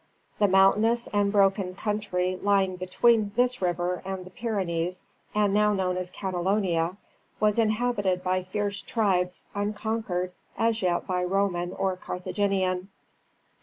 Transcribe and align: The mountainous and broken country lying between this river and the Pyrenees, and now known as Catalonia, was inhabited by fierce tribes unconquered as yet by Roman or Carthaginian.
The 0.39 0.47
mountainous 0.47 1.07
and 1.13 1.31
broken 1.31 1.75
country 1.75 2.35
lying 2.41 2.75
between 2.75 3.33
this 3.35 3.61
river 3.61 4.01
and 4.03 4.25
the 4.25 4.31
Pyrenees, 4.31 5.03
and 5.35 5.53
now 5.53 5.73
known 5.73 5.95
as 5.95 6.09
Catalonia, 6.09 6.97
was 7.39 7.59
inhabited 7.59 8.23
by 8.23 8.41
fierce 8.41 8.81
tribes 8.81 9.45
unconquered 9.53 10.31
as 10.57 10.81
yet 10.81 11.05
by 11.05 11.23
Roman 11.23 11.71
or 11.73 11.95
Carthaginian. 11.97 12.89